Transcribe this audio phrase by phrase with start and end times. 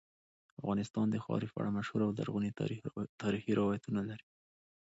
[0.59, 2.51] افغانستان د خاورې په اړه مشهور او لرغوني
[3.21, 4.25] تاریخی روایتونه لري.